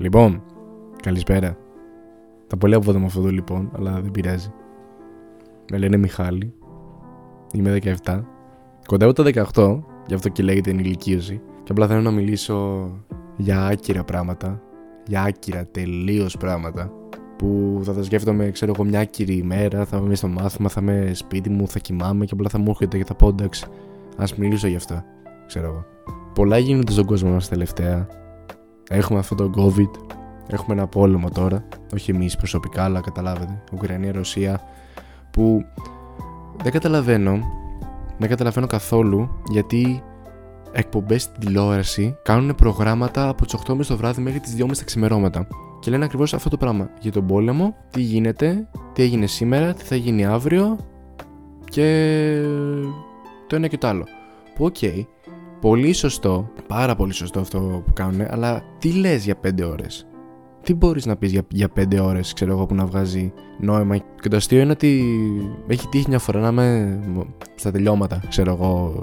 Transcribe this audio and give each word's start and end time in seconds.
Λοιπόν, 0.00 0.42
καλησπέρα. 1.02 1.56
Τα 2.46 2.56
πολύ 2.56 2.74
αποφεύγω 2.74 3.00
με 3.00 3.06
αυτό 3.06 3.20
το 3.20 3.28
λοιπόν, 3.28 3.70
αλλά 3.76 4.00
δεν 4.00 4.10
πειράζει. 4.10 4.52
Με 5.72 5.78
λένε 5.78 5.96
Μιχάλη. 5.96 6.54
Είμαι 7.52 7.78
17. 8.04 8.22
Κοντεύω 8.86 9.12
τα 9.12 9.24
18, 9.52 9.80
γι' 10.06 10.14
αυτό 10.14 10.28
και 10.28 10.42
λέγεται 10.42 10.70
ενηλικίωση. 10.70 11.40
Και 11.62 11.72
απλά 11.72 11.86
θέλω 11.86 12.00
να 12.00 12.10
μιλήσω 12.10 12.88
για 13.36 13.66
άκυρα 13.66 14.04
πράγματα. 14.04 14.62
Για 15.06 15.22
άκυρα 15.22 15.66
τελείως 15.66 16.36
πράγματα. 16.36 16.92
Που 17.38 17.80
θα 17.82 17.94
τα 17.94 18.02
σκέφτομαι, 18.02 18.50
ξέρω 18.50 18.72
εγώ, 18.74 18.84
μια 18.84 19.00
άκυρη 19.00 19.34
ημέρα. 19.34 19.84
Θα 19.84 19.96
είμαι 19.96 20.14
στο 20.14 20.28
μάθημα, 20.28 20.68
θα 20.68 20.80
είμαι 20.80 21.10
σπίτι 21.14 21.50
μου, 21.50 21.68
θα 21.68 21.78
κοιμάμαι 21.78 22.24
και 22.24 22.34
απλά 22.34 22.48
θα 22.48 22.58
μου 22.58 22.70
έρχεται 22.70 22.98
και 22.98 23.04
θα 23.04 23.14
πω 23.14 23.28
εντάξει. 23.28 23.66
Α 24.16 24.24
μιλήσω 24.36 24.66
γι' 24.66 24.76
αυτά. 24.76 25.04
Ξέρω 25.46 25.66
εγώ. 25.66 25.84
Πολλά 26.34 26.58
γίνονται 26.58 26.92
στον 26.92 27.04
κόσμο 27.04 27.30
μας 27.30 27.48
τελευταία. 27.48 28.06
Έχουμε 28.88 29.18
αυτό 29.18 29.34
το 29.34 29.50
COVID. 29.56 29.90
Έχουμε 30.50 30.74
ένα 30.74 30.86
πόλεμο 30.86 31.30
τώρα. 31.30 31.64
Όχι 31.94 32.10
εμείς 32.10 32.36
προσωπικά, 32.36 32.84
αλλά 32.84 33.00
καταλάβετε. 33.00 33.62
Ουκρανία-Ρωσία. 33.72 34.60
Που 35.30 35.64
δεν 36.62 36.72
καταλαβαίνω. 36.72 37.40
Δεν 38.18 38.28
καταλαβαίνω 38.28 38.66
καθόλου 38.66 39.30
γιατί 39.50 40.02
εκπομπές 40.72 41.22
στην 41.22 41.40
τηλεόραση 41.40 42.16
κάνουν 42.22 42.54
προγράμματα 42.54 43.28
από 43.28 43.44
τις 43.44 43.56
8.30 43.66 43.86
το 43.86 43.96
βράδυ 43.96 44.22
μέχρι 44.22 44.40
τις 44.40 44.54
2.30 44.58 44.76
τα 44.76 44.84
ξημερώματα. 44.84 45.46
Και 45.80 45.90
λένε 45.90 46.04
ακριβώς 46.04 46.34
αυτό 46.34 46.48
το 46.48 46.56
πράγμα. 46.56 46.90
Για 47.00 47.12
τον 47.12 47.26
πόλεμο, 47.26 47.76
τι 47.90 48.00
γίνεται, 48.00 48.68
τι 48.92 49.02
έγινε 49.02 49.26
σήμερα, 49.26 49.74
τι 49.74 49.84
θα 49.84 49.96
γίνει 49.96 50.26
αύριο 50.26 50.76
και 51.64 52.40
το 53.46 53.56
ένα 53.56 53.66
και 53.66 53.78
το 53.78 53.86
άλλο. 53.86 54.04
Που 54.54 54.64
OK, 54.64 54.76
okay, 54.80 55.06
πολύ 55.60 55.92
σωστό, 55.92 56.50
πάρα 56.66 56.96
πολύ 56.96 57.12
σωστό 57.12 57.40
αυτό 57.40 57.82
που 57.86 57.92
κάνουν, 57.92 58.26
αλλά 58.30 58.62
τι 58.78 58.92
λες 58.92 59.24
για 59.24 59.34
5 59.36 59.62
ώρες; 59.62 60.06
Τι 60.62 60.74
μπορείς 60.74 61.06
να 61.06 61.16
πεις 61.16 61.30
για, 61.30 61.42
για 61.50 61.68
5 61.68 61.98
ώρες, 62.02 62.32
ξέρω 62.32 62.52
εγώ, 62.52 62.66
που 62.66 62.74
να 62.74 62.86
βγάζει 62.86 63.32
νόημα; 63.60 63.96
Και 64.20 64.28
το 64.28 64.36
αστείο 64.36 64.60
είναι 64.60 64.72
ότι 64.72 65.04
έχει 65.66 65.88
τύχει 65.88 66.08
μια 66.08 66.18
φορά 66.18 66.40
να 66.40 66.48
είμαι 66.48 66.98
στα 67.54 67.70
τελειώματα, 67.70 68.22
ξέρω 68.28 68.52
εγώ, 68.52 68.98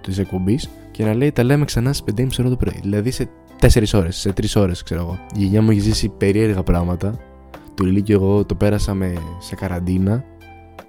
της 0.00 0.18
εκπομπής 0.18 0.68
και 0.90 1.04
να 1.04 1.14
λέει 1.14 1.32
τα 1.32 1.42
λέμε 1.42 1.64
ξανά 1.64 1.92
στις 1.92 2.14
5.30 2.16 2.28
ώρα 2.40 2.48
το 2.48 2.56
πρωί. 2.56 2.78
Δηλαδή 2.82 3.10
σε 3.10 3.28
4 3.60 3.94
ώρες, 3.94 4.16
σε 4.16 4.32
3 4.32 4.56
ώρες, 4.56 4.82
ξέρω 4.82 5.00
εγώ. 5.00 5.18
Η 5.34 5.42
γενιά 5.42 5.62
μου 5.62 5.70
έχει 5.70 5.80
ζήσει 5.80 6.08
περίεργα 6.08 6.62
πράγματα. 6.62 7.18
Το 7.74 7.84
και 7.84 8.12
εγώ 8.12 8.44
το 8.44 8.54
πέρασαμε 8.54 9.12
σε 9.38 9.54
καραντίνα. 9.54 10.24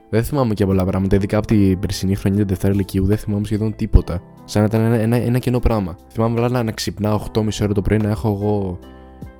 Δεν 0.10 0.24
θυμάμαι 0.24 0.54
και 0.54 0.66
πολλά 0.66 0.86
πράγματα, 0.86 1.16
ειδικά 1.16 1.38
από 1.38 1.48
την 1.48 1.80
περσινή 1.80 2.16
χρονιά, 2.16 2.38
την 2.40 2.48
Δευτέρα 2.48 2.74
Λυκείου, 2.76 3.06
δεν 3.06 3.18
θυμάμαι 3.18 3.46
σχεδόν 3.46 3.76
τίποτα. 3.76 4.22
Σαν 4.46 4.62
να 4.62 4.68
ήταν 4.68 4.82
ένα, 4.82 4.96
ένα, 4.96 5.16
ένα 5.16 5.40
κενό 5.40 5.60
πράγμα. 5.60 5.96
Θυμάμαι 6.12 6.46
απλά 6.46 6.64
να 6.64 6.72
ξυπνάω 6.72 7.22
8.30 7.34 7.48
ώρα 7.62 7.74
το 7.74 7.82
πρωί, 7.82 7.98
να 7.98 8.10
έχω 8.10 8.28
εγώ 8.30 8.80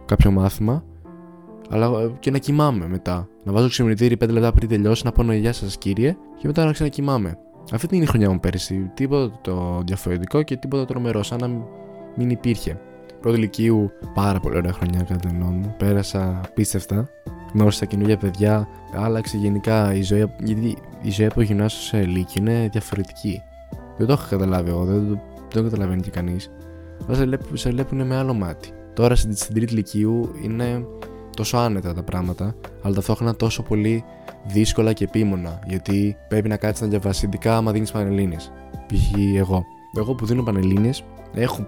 κάποιο 0.06 0.32
μάθημα, 0.32 0.84
αλλά 1.70 1.86
ε, 1.86 2.12
και 2.20 2.32
να 2.32 2.38
κοιμάμαι 2.38 2.88
μετά. 2.88 3.28
Να 3.44 3.52
βάζω 3.52 3.68
ξυπνητήρι 3.68 4.18
5 4.24 4.30
λεπτά 4.30 4.52
πριν 4.52 4.70
τελειώσει, 4.70 5.06
να 5.06 5.12
πω 5.12 5.24
«Ναι, 5.24 5.36
Γεια 5.36 5.54
σας 5.54 5.78
κύριε, 5.78 6.16
και 6.38 6.48
μετά 6.48 6.66
να 6.66 6.72
ξανακοιμάμαι. 6.72 7.38
Αυτή 7.72 7.96
είναι 7.96 8.04
η 8.04 8.08
χρονιά 8.08 8.30
μου 8.30 8.40
πέρσι. 8.40 8.92
Τίποτα 8.94 9.40
το 9.42 9.82
διαφορετικό 9.86 10.44
και 10.44 10.56
τίποτα 10.56 10.86
τρομερό, 10.86 11.24
σαν 11.24 11.40
να 11.40 11.48
μην 12.16 12.30
υπήρχε. 12.30 12.80
Πρώτη 13.22 13.38
ηλικίου, 13.38 13.92
πάρα 14.14 14.40
πολύ 14.40 14.58
ωραία 14.58 14.74
χρονιά 14.74 15.00
κατά 15.00 15.16
την 15.16 15.30
γνώμη 15.30 15.58
μου. 15.58 15.76
Πέρασα 15.78 16.42
απίστευτα. 16.46 17.10
Γνώρισα 17.54 17.86
καινούργια 17.86 18.18
παιδιά. 18.18 18.68
Άλλαξε 18.96 19.38
γενικά 19.38 19.94
η 19.94 20.02
ζωή. 20.02 20.32
Γιατί 20.44 20.78
η 21.02 21.12
ζωή 21.12 21.26
από 21.26 21.42
γυμνάσιο 21.42 21.82
σε 21.82 22.06
Λύκειο 22.06 22.42
είναι 22.42 22.70
διαφορετική. 22.72 23.42
Δεν 23.98 24.08
το 24.08 24.14
έχω 24.14 24.26
καταλάβει 24.30 24.70
εγώ, 24.70 24.84
δεν, 24.84 25.08
δεν 25.08 25.20
το 25.50 25.64
καταλαβαίνει 25.64 26.02
και 26.02 26.10
κανείς. 26.10 26.52
Αλλά 27.08 27.18
σε, 27.18 27.40
σε 27.54 27.70
βλέπουν 27.70 28.08
με 28.08 28.16
άλλο 28.16 28.34
μάτι. 28.34 28.70
Τώρα 28.94 29.16
στην, 29.16 29.36
στην 29.36 29.56
τρίτη 29.56 29.74
ηλικίου 29.74 30.36
είναι 30.44 30.86
τόσο 31.36 31.58
άνετα 31.58 31.94
τα 31.94 32.04
πράγματα, 32.04 32.56
αλλά 32.82 32.96
ταυτόχρονα 32.96 33.36
τόσο 33.36 33.64
πολύ 33.64 34.04
δύσκολα 34.48 34.94
και 34.94 35.04
επίμονα. 35.04 35.60
Γιατί 35.66 36.18
πρέπει 36.28 36.48
να 36.48 36.58
κάτσεις 36.58 36.82
να 36.82 36.88
διαβάσεις, 36.88 37.24
ειδικά 37.24 37.58
άμα 37.58 37.72
δίνεις 37.72 37.92
πανελίνε. 37.92 38.36
Π.χ. 38.88 39.20
εγώ. 39.36 39.66
Εγώ 39.98 40.14
που 40.16 40.26
δίνω 40.26 40.44
πανελίνε 40.44 40.90
έχω 41.34 41.68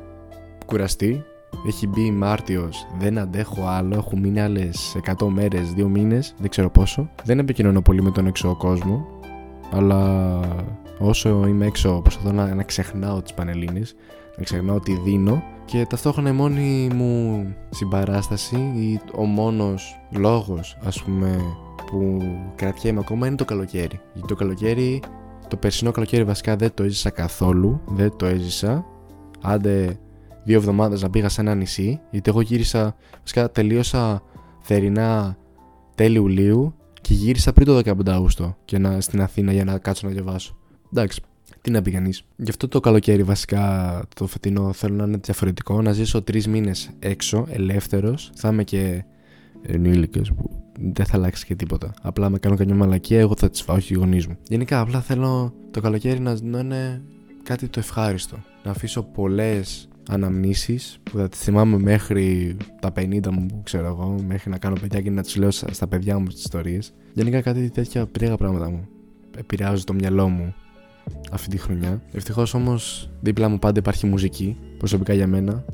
κουραστεί. 0.66 1.24
Έχει 1.68 1.88
μπει 1.88 2.12
Μάρτιος, 2.12 2.88
δεν 3.00 3.18
αντέχω 3.18 3.66
άλλο. 3.68 3.96
Έχουν 3.96 4.20
μείνει 4.20 4.42
άλλες 4.42 4.96
100 5.20 5.28
μέρες, 5.28 5.74
2 5.78 5.88
μήνες, 5.88 6.36
δεν 6.38 6.50
ξέρω 6.50 6.70
πόσο. 6.70 7.10
Δεν 7.24 7.40
επικοινωνώ 7.40 7.82
πολύ 7.82 8.02
με 8.02 8.12
τον 8.12 8.28
έξω 8.28 8.56
κόσμο, 8.56 9.08
αλλά 9.72 10.40
όσο 11.00 11.48
είμαι 11.48 11.66
έξω 11.66 12.00
προσπαθώ 12.02 12.32
να, 12.32 12.56
να 12.56 12.64
ξεχνάω 12.64 13.22
τις 13.22 13.34
πανελίνε, 13.34 13.82
να 14.38 14.44
ξεχνάω 14.44 14.80
τι 14.80 14.94
δίνω 14.94 15.44
και 15.66 15.86
ταυτόχρονα 15.90 16.30
η 16.30 16.34
μόνη 16.34 16.90
μου 16.96 17.46
συμπαράσταση 17.70 18.56
ή 18.56 19.00
ο 19.16 19.24
μόνος 19.24 20.00
λόγος 20.12 20.78
ας 20.84 21.04
πούμε 21.04 21.40
που 21.86 22.22
κρατιέμαι 22.56 23.00
ακόμα 23.00 23.28
είναι 23.28 23.36
το 23.36 23.46
καλοκαίρι 23.46 24.00
γιατί 24.14 24.28
το 24.28 24.36
καλοκαίρι 24.36 25.02
το 25.48 25.56
περσινό 25.58 25.92
καλοκαίρι 25.92 26.24
βασικά 26.24 26.56
δεν 26.56 26.72
το 26.74 26.84
έζησα 26.84 27.10
καθόλου 27.10 27.82
δεν 27.86 28.14
το 28.18 28.26
έζησα 28.26 28.86
άντε 29.42 30.00
δύο 30.44 30.58
εβδομάδες 30.58 31.02
να 31.02 31.10
πήγα 31.10 31.30
σε 31.30 31.42
ένα 31.42 31.56
νησί 31.56 32.00
γιατί 32.12 32.30
εγώ 32.30 32.42
γύρισα 32.42 32.96
βασικά 33.20 33.52
τελείωσα 33.52 34.24
θερινά 34.62 35.38
τέλη 35.96 36.16
Ιουλίου 36.16 36.74
και 37.02 37.14
γύρισα 37.14 37.54
πριν 37.54 37.68
το 37.68 37.78
15 37.78 37.94
Αύγουστο 38.08 38.58
και 38.66 38.78
να, 38.78 39.02
στην 39.02 39.22
Αθήνα 39.22 39.52
για 39.52 39.64
να 39.64 39.78
κάτσω 39.78 40.08
να 40.08 40.14
διαβάσω 40.14 40.58
εντάξει 40.92 41.22
τι 41.62 41.72
να 41.72 41.82
πει 41.82 41.92
κανείς. 41.92 42.24
Γι' 42.36 42.50
αυτό 42.50 42.68
το 42.68 42.80
καλοκαίρι, 42.80 43.24
βασικά 43.24 44.04
το 44.16 44.28
φετινό, 44.28 44.74
θέλω 44.74 44.96
να 44.96 45.04
είναι 45.04 45.20
διαφορετικό. 45.24 45.82
Να 45.82 45.92
ζήσω 45.92 46.22
τρεις 46.22 46.48
μήνες 46.48 46.90
έξω, 47.00 47.46
ελεύθερος. 47.50 48.32
Θα 48.36 48.50
είμαι 48.50 48.64
και 48.64 49.04
ενήλικε 49.62 50.22
που 50.36 50.50
δεν 50.94 51.06
θα 51.06 51.18
αλλάξει 51.18 51.46
και 51.46 51.56
τίποτα. 51.56 51.94
Απλά 52.02 52.30
με 52.30 52.40
κάνω 52.40 52.56
καμιά 52.56 52.76
μαλακία, 52.76 53.20
εγώ 53.20 53.34
θα 53.38 53.50
τις 53.50 53.62
φάω, 53.62 53.76
όχι 53.76 53.94
οι 53.94 53.98
γονείς 53.98 54.28
μου. 54.28 54.38
Γενικά, 54.48 54.80
απλά 54.80 55.02
θέλω 55.02 55.54
το 55.72 55.82
καλοκαίρι 55.82 56.20
να, 56.20 56.38
να 56.42 56.60
είναι 56.60 57.02
κάτι 57.44 57.68
το 57.68 57.80
ευχάριστο. 57.80 58.38
Να 58.64 58.72
αφήσω 58.72 59.04
πολλές 59.04 59.90
αναμνήσεις 60.10 61.00
που 61.04 61.18
θα 61.18 61.30
τις 61.30 61.40
θυμάμαι 61.40 61.78
μέχρι 61.78 62.58
τα 62.82 62.92
50 62.96 63.28
μου, 63.32 63.62
ξέρω 63.64 63.86
εγώ, 63.86 64.16
μέχρι 64.28 64.50
να 64.50 64.58
κάνω 64.58 64.76
παιδιά 64.82 65.02
και 65.02 65.10
να 65.10 65.24
τους 65.24 65.36
λέω 65.36 65.52
στα 65.52 65.88
παιδιά 65.88 66.20
μου 66.20 66.28
τις 66.28 66.40
ιστορίες. 66.40 66.94
Γενικά 67.14 67.42
κάτι 67.42 67.70
τέτοια 67.70 68.06
περίεργα 68.06 68.38
πράγματα 68.38 68.70
μου. 68.70 68.88
Επηρεάζω 69.38 69.84
το 69.84 69.94
μυαλό 69.94 70.30
μου 70.30 70.56
αυτή 71.32 71.50
τη 71.50 71.58
χρονιά. 71.58 72.02
Ευτυχώς 72.12 72.54
όμως 72.54 73.10
δίπλα 73.22 73.50
μου 73.50 73.60
πάντα 73.60 73.80
υπάρχει 73.80 74.06
μουσική, 74.06 74.58
προσωπικά 74.78 75.14
για 75.14 75.28
μένα. 75.28 75.66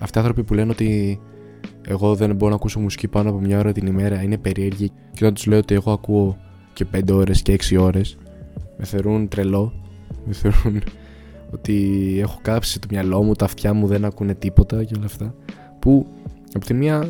Αυτοί 0.00 0.18
οι 0.18 0.20
άνθρωποι 0.20 0.44
που 0.44 0.54
λένε 0.54 0.70
ότι 0.70 1.20
εγώ 1.86 2.14
δεν 2.14 2.34
μπορώ 2.34 2.50
να 2.50 2.56
ακούσω 2.56 2.80
μουσική 2.80 3.08
πάνω 3.08 3.30
από 3.30 3.40
μια 3.40 3.58
ώρα 3.58 3.72
την 3.72 3.86
ημέρα 3.86 4.22
είναι 4.22 4.38
περίεργοι 4.38 4.88
και 4.88 5.18
όταν 5.24 5.34
τους 5.34 5.46
λέω 5.46 5.58
ότι 5.58 5.74
εγώ 5.74 5.92
ακούω 5.92 6.36
και 6.72 6.86
5 6.94 7.10
ώρες 7.12 7.42
και 7.42 7.52
6 7.52 7.76
ώρες, 7.80 8.18
με 8.78 8.84
θεωρούν 8.84 9.28
τρελό. 9.28 9.72
Με 10.24 10.32
θεωρούν 10.32 10.82
ότι 11.52 12.16
έχω 12.20 12.38
κάψει 12.42 12.80
το 12.80 12.86
μυαλό 12.90 13.22
μου, 13.22 13.34
τα 13.34 13.44
αυτιά 13.44 13.74
μου 13.74 13.86
δεν 13.86 14.04
ακούνε 14.04 14.34
τίποτα 14.34 14.84
και 14.84 14.94
όλα 14.96 15.06
αυτά. 15.06 15.34
Που 15.78 16.06
από 16.54 16.64
τη 16.64 16.74
μία 16.74 17.08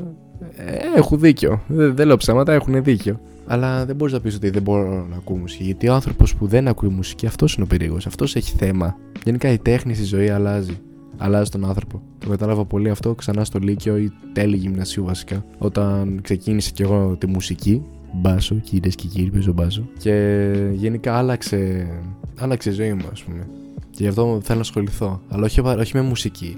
ε, 0.57 0.77
έχουν 0.97 1.21
δίκιο. 1.21 1.63
Δεν, 1.67 1.97
δεν 1.97 2.07
λέω 2.07 2.17
ψέματα, 2.17 2.53
έχουν 2.53 2.83
δίκιο. 2.83 3.21
Αλλά 3.47 3.87
δεν 3.87 3.97
μπορείς 3.97 4.13
να 4.15 4.21
πεις 4.21 4.35
ότι 4.35 4.51
δεν 4.51 4.63
μπορώ 4.63 5.07
να 5.11 5.17
ακούω 5.17 5.37
μουσική. 5.37 5.65
Γιατί 5.65 5.89
ο 5.89 5.95
άνθρωπος 5.95 6.35
που 6.35 6.47
δεν 6.47 6.69
ακούει 6.69 6.89
μουσική, 6.89 7.27
αυτός 7.27 7.55
είναι 7.55 7.65
ο 7.65 7.67
περίεργος. 7.67 8.07
Αυτός 8.07 8.37
έχει 8.37 8.57
θέμα. 8.57 8.97
Γενικά 9.25 9.51
η 9.51 9.59
τέχνη 9.59 9.95
στη 9.95 10.05
ζωή 10.05 10.29
αλλάζει. 10.29 10.79
Αλλάζει 11.17 11.51
τον 11.51 11.65
άνθρωπο. 11.65 12.03
Το 12.19 12.29
κατάλαβα 12.29 12.65
πολύ 12.65 12.91
αυτό 12.91 13.15
ξανά 13.15 13.45
στο 13.45 13.59
Λύκειο 13.59 13.97
ή 13.97 14.13
τέλη 14.33 14.57
γυμνασίου 14.57 15.05
βασικά. 15.05 15.45
Όταν 15.59 16.19
ξεκίνησε 16.23 16.71
κι 16.75 16.83
εγώ 16.83 17.17
τη 17.21 17.27
μουσική. 17.27 17.83
Μπάσο, 18.13 18.55
κυρίες 18.55 18.95
και 18.95 19.07
κύριοι, 19.07 19.31
παίζω 19.31 19.53
μπάσο. 19.53 19.89
Και 19.99 20.45
γενικά 20.73 21.15
άλλαξε, 21.15 21.87
άλλαξε 22.39 22.71
η 22.71 22.73
ζωή 22.73 22.93
μου, 22.93 23.05
ας 23.13 23.23
πούμε. 23.23 23.47
Και 23.97 24.03
γι' 24.03 24.09
αυτό 24.09 24.41
θέλω 24.43 24.55
να 24.55 24.65
ασχοληθώ. 24.65 25.21
Αλλά 25.29 25.45
όχι, 25.45 25.61
όχι 25.61 25.97
με 25.97 26.03
μουσική. 26.03 26.57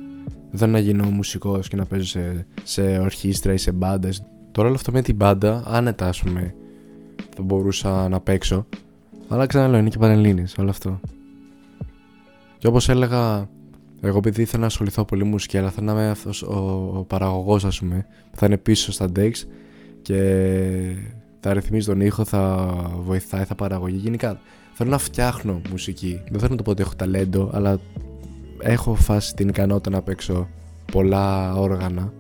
Δεν 0.51 0.59
θέλω 0.59 0.73
να 0.73 0.79
γίνω 0.79 1.05
μουσικός 1.05 1.69
και 1.69 1.77
να 1.77 1.85
παίζω 1.85 2.05
σε, 2.05 2.47
σε 2.63 2.99
ορχήστρα 2.99 3.53
ή 3.53 3.57
σε 3.57 3.73
μπάντες. 3.73 4.23
Τώρα 4.53 4.69
όλο 4.69 4.77
αυτό 4.77 4.93
με 4.93 5.03
την 5.03 5.15
μπάντα, 5.15 5.63
άνετα 5.67 6.09
ας 6.09 6.23
πούμε 6.23 6.55
θα 7.37 7.43
μπορούσα 7.43 8.09
να 8.09 8.21
παίξω. 8.21 8.67
Αλλά 9.29 9.47
ξαναλέω, 9.47 9.79
είναι 9.81 9.89
και 9.89 9.99
πανελίνε 9.99 10.45
όλο 10.59 10.71
αυτό. 10.71 11.01
Και 12.59 12.67
όπως 12.67 12.89
έλεγα, 12.89 13.49
εγώ 14.01 14.19
επειδή 14.19 14.43
ήθελα 14.43 14.61
να 14.61 14.67
ασχοληθώ 14.67 15.05
πολύ 15.05 15.25
μουσική, 15.25 15.59
αλλά 15.59 15.71
θέλω 15.71 15.87
να 15.87 15.93
είμαι 15.93 16.11
αυτός 16.11 16.43
ο, 16.43 16.91
ο 16.95 17.05
παραγωγός, 17.05 17.65
ας 17.65 17.79
πούμε, 17.79 18.07
που 18.31 18.37
θα 18.37 18.47
είναι 18.47 18.57
πίσω 18.57 18.93
στα 18.93 19.07
decks 19.17 19.47
και 20.03 20.21
θα 21.41 21.53
ρυθμίζει 21.53 21.87
τον 21.87 22.01
ήχο, 22.01 22.25
θα 22.25 22.73
βοηθάει, 23.01 23.45
θα 23.45 23.55
παραγωγή. 23.55 23.97
Γενικά 23.97 24.41
θέλω 24.79 24.91
να 24.91 24.99
φτιάχνω 24.99 25.61
μουσική. 25.71 26.21
Δεν 26.31 26.39
θέλω 26.39 26.51
να 26.51 26.57
το 26.57 26.63
πω 26.63 26.71
ότι 26.71 26.83
έχω 26.83 26.93
ταλέντο, 26.97 27.51
αλλά 27.53 27.81
έχω 28.61 28.95
φάσει 28.95 29.35
την 29.35 29.49
ικανότητα 29.49 29.91
να 29.91 30.03
παίξω 30.03 30.49
πολλά 30.93 31.55
όργανα. 31.55 32.13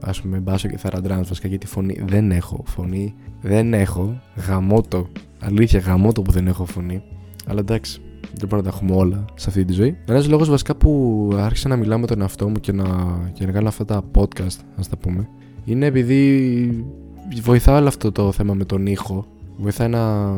Α 0.00 0.10
πούμε, 0.22 0.38
μπάσο 0.38 0.68
και 0.68 0.76
θαραντράν, 0.76 1.24
βασικά 1.24 1.48
γιατί 1.48 1.66
φωνή 1.66 2.02
δεν 2.06 2.30
έχω. 2.30 2.62
Φωνή 2.66 3.14
δεν 3.40 3.74
έχω. 3.74 4.20
Γαμότο. 4.48 5.08
Αλήθεια, 5.40 5.80
γαμότο 5.80 6.22
που 6.22 6.30
δεν 6.30 6.46
έχω 6.46 6.64
φωνή. 6.64 7.02
Αλλά 7.46 7.60
εντάξει, 7.60 8.00
δεν 8.20 8.48
μπορούμε 8.48 8.56
να 8.56 8.62
τα 8.62 8.76
έχουμε 8.76 8.94
όλα 8.94 9.24
σε 9.34 9.48
αυτή 9.48 9.64
τη 9.64 9.72
ζωή. 9.72 9.96
Ένας 10.08 10.28
λόγος 10.28 10.48
βασικά 10.48 10.74
που 10.76 11.30
άρχισα 11.36 11.68
να 11.68 11.76
μιλάω 11.76 11.98
με 11.98 12.06
τον 12.06 12.20
εαυτό 12.20 12.48
μου 12.48 12.60
και 12.60 12.72
να, 12.72 12.86
και 13.32 13.46
να 13.46 13.52
κάνω 13.52 13.68
αυτά 13.68 13.84
τα 13.84 14.02
podcast, 14.14 14.58
ας 14.76 14.88
τα 14.88 14.96
πούμε, 14.96 15.28
είναι 15.64 15.86
επειδή 15.86 16.84
βοηθάει 17.42 17.78
όλο 17.78 17.88
αυτό 17.88 18.12
το 18.12 18.32
θέμα 18.32 18.54
με 18.54 18.64
τον 18.64 18.86
ήχο. 18.86 19.26
Βοηθάει 19.56 19.88
να, 19.88 20.32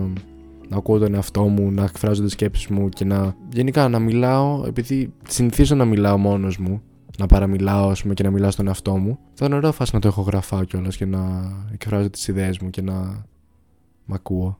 να 0.70 0.76
ακούω 0.76 0.98
τον 0.98 1.14
εαυτό 1.14 1.42
μου, 1.42 1.70
να 1.70 1.84
εκφράζω 1.84 2.22
τις 2.22 2.32
σκέψεις 2.32 2.66
μου 2.66 2.88
και 2.88 3.04
να 3.04 3.36
γενικά 3.52 3.88
να 3.88 3.98
μιλάω, 3.98 4.64
επειδή 4.66 5.12
συνηθίζω 5.28 5.74
να 5.74 5.84
μιλάω 5.84 6.18
μόνος 6.18 6.58
μου, 6.58 6.82
να 7.18 7.26
παραμιλάω 7.26 7.88
ας 7.88 8.02
πούμε, 8.02 8.14
και 8.14 8.22
να 8.22 8.30
μιλάω 8.30 8.50
στον 8.50 8.66
εαυτό 8.66 8.96
μου. 8.96 9.18
Θα 9.34 9.46
είναι 9.46 9.54
ωραίο 9.54 9.72
φάση 9.72 9.90
να 9.94 10.00
το 10.00 10.08
έχω 10.08 10.22
γραφάω 10.22 10.64
κιόλας 10.64 10.96
και 10.96 11.04
να 11.04 11.52
εκφράζω 11.72 12.10
τις 12.10 12.28
ιδέες 12.28 12.58
μου 12.58 12.70
και 12.70 12.82
να 12.82 13.26
μ' 14.04 14.14
ακούω. 14.14 14.58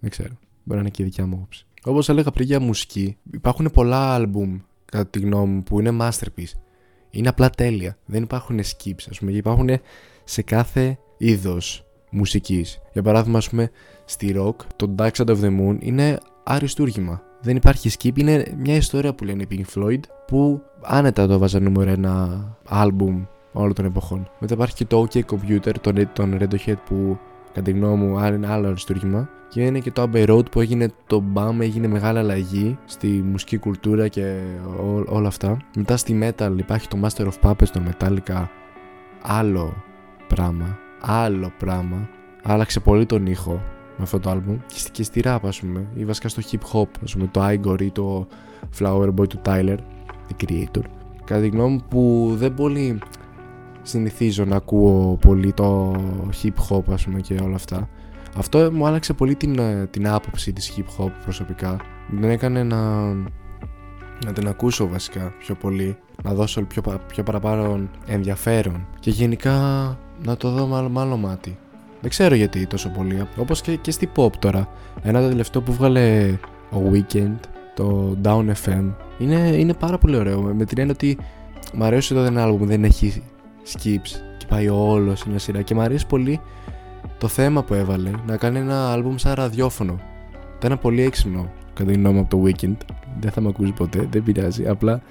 Δεν 0.00 0.10
ξέρω. 0.10 0.38
Μπορεί 0.64 0.80
να 0.80 0.80
είναι 0.80 0.90
και 0.90 1.02
η 1.02 1.04
δικιά 1.04 1.26
μου 1.26 1.34
άποψη. 1.34 1.66
Όπως 1.84 2.08
έλεγα 2.08 2.30
πριν 2.30 2.46
για 2.46 2.60
μουσική, 2.60 3.16
υπάρχουν 3.32 3.70
πολλά 3.72 4.14
άλμπουμ 4.14 4.58
κατά 4.84 5.06
τη 5.06 5.20
γνώμη 5.20 5.52
μου 5.52 5.62
που 5.62 5.80
είναι 5.80 5.96
masterpiece. 6.00 6.58
Είναι 7.10 7.28
απλά 7.28 7.50
τέλεια. 7.50 7.98
Δεν 8.06 8.22
υπάρχουν 8.22 8.60
skips, 8.60 9.06
ας 9.10 9.18
πούμε, 9.18 9.30
και 9.30 9.36
υπάρχουν 9.36 9.68
σε 10.24 10.42
κάθε 10.42 10.98
είδος 11.18 11.87
μουσικής. 12.10 12.78
Για 12.92 13.02
παράδειγμα, 13.02 13.38
ας 13.38 13.48
πούμε, 13.48 13.70
στη 14.04 14.34
rock, 14.38 14.54
το 14.76 14.94
Dark 14.98 15.10
Side 15.10 15.26
of 15.26 15.40
the 15.40 15.58
Moon 15.60 15.76
είναι 15.78 16.18
αριστούργημα. 16.44 17.22
Δεν 17.40 17.56
υπάρχει 17.56 17.90
skip, 17.98 18.18
είναι 18.18 18.44
μια 18.56 18.74
ιστορία 18.74 19.14
που 19.14 19.24
λένε 19.24 19.42
οι 19.42 19.46
Pink 19.50 19.78
Floyd 19.78 20.00
που 20.26 20.62
άνετα 20.82 21.26
το 21.26 21.32
έβαζα 21.32 21.60
νούμερο 21.60 21.90
ένα 21.90 22.44
άλμπουμ 22.68 23.24
όλων 23.52 23.74
των 23.74 23.84
εποχών. 23.84 24.30
Μετά 24.38 24.54
υπάρχει 24.54 24.74
και 24.74 24.84
το 24.84 25.06
OK 25.10 25.18
Computer, 25.18 25.72
τον, 25.80 26.10
τον 26.12 26.38
Radiohead 26.40 26.76
που 26.84 27.18
κατά 27.48 27.62
τη 27.62 27.70
γνώμη 27.70 28.04
μου 28.04 28.24
είναι 28.24 28.48
άλλο 28.48 28.66
αριστούργημα. 28.66 29.28
Και 29.48 29.64
είναι 29.64 29.78
και 29.78 29.90
το 29.90 30.10
Abbey 30.12 30.28
Road 30.28 30.50
που 30.50 30.60
έγινε 30.60 30.88
το 31.06 31.22
BAM, 31.34 31.60
έγινε 31.60 31.86
μεγάλη 31.86 32.18
αλλαγή 32.18 32.78
στη 32.84 33.06
μουσική 33.06 33.58
κουλτούρα 33.58 34.08
και 34.08 34.40
ό, 34.80 35.04
όλα 35.06 35.28
αυτά. 35.28 35.56
Μετά 35.76 35.96
στη 35.96 36.18
Metal 36.22 36.54
υπάρχει 36.56 36.88
το 36.88 36.98
Master 37.02 37.26
of 37.26 37.50
Puppets, 37.50 37.68
το 37.72 37.82
Metallica, 37.88 38.44
άλλο 39.22 39.74
πράγμα, 40.28 40.78
άλλο 41.00 41.52
πράγμα. 41.58 42.08
Άλλαξε 42.42 42.80
πολύ 42.80 43.06
τον 43.06 43.26
ήχο 43.26 43.62
με 43.96 44.02
αυτό 44.02 44.18
το 44.18 44.30
album 44.30 44.56
και, 44.66 44.78
στη, 44.78 44.90
και 44.90 45.02
στη 45.02 45.20
rap 45.24 45.38
ας 45.42 45.60
πούμε 45.60 45.86
ή 45.94 46.04
βασικά 46.04 46.28
στο 46.28 46.42
hip 46.50 46.72
hop 46.72 46.88
ας 47.04 47.12
πούμε 47.12 47.28
το 47.30 47.46
Igor 47.46 47.82
ή 47.82 47.90
το 47.90 48.26
Flower 48.78 49.14
Boy 49.14 49.28
του 49.28 49.40
Tyler 49.44 49.76
the 50.28 50.44
creator. 50.44 50.82
Κατά 51.24 51.40
τη 51.40 51.48
γνώμη 51.48 51.72
μου 51.72 51.82
που 51.88 52.32
δεν 52.36 52.54
πολύ 52.54 52.98
συνηθίζω 53.82 54.44
να 54.44 54.56
ακούω 54.56 55.16
πολύ 55.16 55.52
το 55.52 55.94
hip 56.42 56.68
hop 56.68 56.82
ας 56.92 57.04
πούμε 57.04 57.20
και 57.20 57.34
όλα 57.42 57.54
αυτά. 57.54 57.88
Αυτό 58.36 58.72
μου 58.72 58.86
άλλαξε 58.86 59.12
πολύ 59.12 59.34
την, 59.34 59.60
την 59.90 60.08
άποψη 60.08 60.52
της 60.52 60.72
hip 60.76 61.04
hop 61.04 61.10
προσωπικά. 61.22 61.76
Δεν 62.10 62.30
έκανε 62.30 62.62
να, 62.62 63.12
να 64.24 64.32
την 64.32 64.48
ακούσω 64.48 64.88
βασικά 64.88 65.34
πιο 65.38 65.54
πολύ. 65.54 65.96
Να 66.22 66.34
δώσω 66.34 66.62
πιο, 66.62 66.82
πιο 67.06 67.22
παραπάνω 67.22 67.88
ενδιαφέρον. 68.06 68.86
Και 69.00 69.10
γενικά 69.10 69.56
να 70.24 70.36
το 70.36 70.50
δω 70.50 70.66
με 70.66 71.00
άλλο, 71.00 71.16
μάτι. 71.16 71.58
Δεν 72.00 72.10
ξέρω 72.10 72.34
γιατί 72.34 72.66
τόσο 72.66 72.88
πολύ. 72.88 73.26
Όπως 73.36 73.60
και, 73.60 73.76
και 73.76 73.90
στη 73.90 74.10
pop 74.16 74.32
τώρα. 74.38 74.68
Ένα 75.02 75.28
τελευταίο 75.28 75.62
που 75.62 75.72
βγάλε 75.72 76.38
ο 76.70 76.78
Weekend 76.92 77.36
το 77.74 78.16
Down 78.22 78.52
FM 78.64 78.92
είναι, 79.18 79.38
είναι 79.38 79.74
πάρα 79.74 79.98
πολύ 79.98 80.16
ωραίο. 80.16 80.40
Με 80.40 80.64
την 80.64 80.78
έννοια 80.78 80.94
ότι 80.94 81.18
μου 81.74 81.84
αρέσει 81.84 82.14
εδώ 82.14 82.24
ένα 82.24 82.42
άλμπουμ 82.42 82.66
δεν 82.66 82.84
έχει 82.84 83.22
skips 83.72 84.20
και 84.38 84.46
πάει 84.48 84.68
όλος 84.68 85.18
σε 85.18 85.28
μια 85.28 85.38
σειρά. 85.38 85.62
Και 85.62 85.74
μου 85.74 85.80
αρέσει 85.80 86.06
πολύ 86.06 86.40
το 87.18 87.28
θέμα 87.28 87.62
που 87.62 87.74
έβαλε 87.74 88.10
να 88.26 88.36
κάνει 88.36 88.58
ένα 88.58 88.92
άλμπουμ 88.92 89.16
σαν 89.16 89.34
ραδιόφωνο. 89.34 90.00
Ήταν 90.56 90.78
πολύ 90.78 91.02
έξυπνο 91.02 91.50
κατά 91.74 91.90
τη 91.90 91.96
γνώμη 91.96 92.18
από 92.18 92.36
το 92.36 92.42
Weekend 92.44 92.76
δεν 93.20 93.30
θα 93.30 93.40
με 93.40 93.48
ακούσει 93.48 93.72
ποτέ, 93.72 94.08
δεν 94.10 94.22
πειράζει. 94.22 94.68
Απλά 94.68 95.02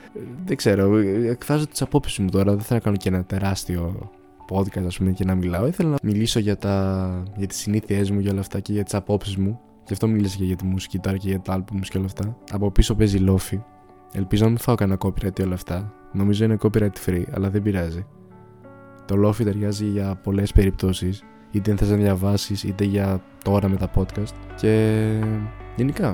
δεν 0.45 0.55
ξέρω, 0.55 0.97
εκφράζω 1.29 1.67
τις 1.67 1.81
απόψεις 1.81 2.19
μου 2.19 2.29
τώρα. 2.29 2.51
Δεν 2.51 2.61
θέλω 2.61 2.79
να 2.79 2.85
κάνω 2.85 2.97
και 2.97 3.09
ένα 3.09 3.23
τεράστιο 3.23 4.11
podcast 4.49 4.85
ας 4.85 4.97
πούμε 4.97 5.11
και 5.11 5.25
να 5.25 5.35
μιλάω 5.35 5.67
ήθελα 5.67 5.89
να 5.89 5.97
μιλήσω 6.03 6.39
για, 6.39 6.57
τα, 6.57 7.23
για 7.35 7.47
τις 7.47 7.57
συνήθειές 7.57 8.11
μου 8.11 8.19
για 8.19 8.31
όλα 8.31 8.39
αυτά 8.39 8.59
και 8.59 8.73
για 8.73 8.83
τις 8.83 8.93
απόψεις 8.93 9.37
μου 9.37 9.59
Γι' 9.87 9.93
αυτό 9.93 10.07
μίλησα 10.07 10.37
και 10.37 10.43
για 10.43 10.55
τη 10.55 10.65
μουσική 10.65 10.99
τώρα 10.99 11.17
και 11.17 11.29
για 11.29 11.39
τα 11.39 11.57
albums 11.57 11.87
και 11.89 11.97
όλα 11.97 12.05
αυτά. 12.05 12.37
Από 12.51 12.71
πίσω 12.71 12.95
παίζει 12.95 13.17
λόφι. 13.17 13.61
Ελπίζω 14.13 14.43
να 14.43 14.49
μην 14.49 14.57
φάω 14.57 14.75
κανένα 14.75 14.97
copyright 15.01 15.39
ή 15.39 15.43
όλα 15.43 15.53
αυτά. 15.53 15.93
Νομίζω 16.13 16.43
είναι 16.43 16.57
copyright 16.61 16.91
free, 17.05 17.23
αλλά 17.31 17.49
δεν 17.49 17.61
πειράζει. 17.61 18.05
Το 19.05 19.15
λόφι 19.15 19.43
ταιριάζει 19.43 19.85
για 19.85 20.15
πολλές 20.23 20.51
περιπτώσεις. 20.51 21.23
Είτε 21.51 21.75
θες 21.75 21.89
να 21.89 21.95
διαβάσεις, 21.95 22.63
είτε 22.63 22.83
για 22.83 23.21
τώρα 23.43 23.67
με 23.67 23.75
τα 23.75 23.91
podcast. 23.95 24.33
Και 24.55 25.11
γενικά, 25.75 26.09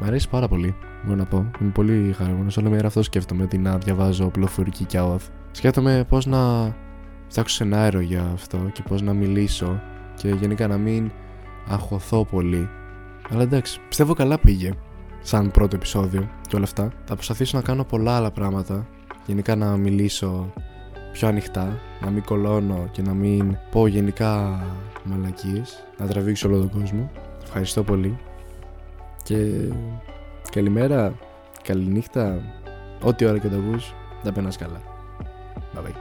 μου 0.00 0.06
αρέσει 0.06 0.28
πάρα 0.28 0.48
πολύ. 0.48 0.74
Μπορώ 1.04 1.16
να 1.16 1.24
πω. 1.24 1.50
Είμαι 1.60 1.70
πολύ 1.70 2.12
χαρούμενος. 2.12 2.56
Όλη 2.56 2.68
μέρα 2.68 2.86
αυτό 2.86 3.02
σκέφτομαι. 3.02 3.42
Ότι 3.42 3.58
να 3.58 3.78
διαβάζω 3.78 4.28
πληροφορική 4.28 4.84
και 4.84 4.98
αόθ. 4.98 5.28
Σκέφτομαι 5.50 6.04
πώς 6.08 6.26
να 6.26 6.74
φτιάξω 7.28 7.54
σενάριο 7.54 8.00
για 8.00 8.30
αυτό 8.34 8.58
και 8.72 8.82
πώς 8.88 9.02
να 9.02 9.12
μιλήσω. 9.12 9.80
Και 10.14 10.28
γενικά 10.28 10.66
να 10.66 10.76
μην 10.78 11.10
αγχωθώ 11.68 12.24
πολύ 12.24 12.68
αλλά 13.30 13.42
εντάξει, 13.42 13.80
πιστεύω 13.88 14.14
καλά 14.14 14.38
πήγε 14.38 14.72
σαν 15.22 15.50
πρώτο 15.50 15.76
επεισόδιο 15.76 16.30
και 16.48 16.56
όλα 16.56 16.64
αυτά. 16.64 16.92
Θα 17.04 17.14
προσπαθήσω 17.14 17.56
να 17.56 17.62
κάνω 17.62 17.84
πολλά 17.84 18.16
άλλα 18.16 18.30
πράγματα. 18.30 18.86
Γενικά 19.26 19.56
να 19.56 19.76
μιλήσω 19.76 20.52
πιο 21.12 21.28
ανοιχτά, 21.28 21.78
να 22.00 22.10
μην 22.10 22.22
κολώνω 22.24 22.88
και 22.92 23.02
να 23.02 23.14
μην 23.14 23.56
πω 23.70 23.86
γενικά 23.86 24.62
μαλακίες, 25.04 25.86
να 25.98 26.06
τραβήξω 26.06 26.48
όλο 26.48 26.58
τον 26.58 26.80
κόσμο. 26.80 27.10
Ευχαριστώ 27.42 27.82
πολύ 27.82 28.18
και 29.22 29.36
καλημέρα, 30.50 31.14
καληνύχτα, 31.62 32.40
ό,τι 33.02 33.24
ώρα 33.24 33.38
και 33.38 33.48
το 33.48 33.56
ακούς, 33.56 33.94
θα 34.22 34.32
περνάς 34.32 34.56
καλά. 34.56 34.80
Bye 35.74 35.78
bye. 35.78 35.96